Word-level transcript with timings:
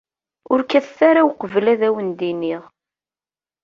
Ur 0.51 0.59
kkatet 0.63 0.99
ara 1.09 1.27
uqbel 1.29 1.65
ad 1.73 1.81
wen-d-iniɣ! 1.93 2.63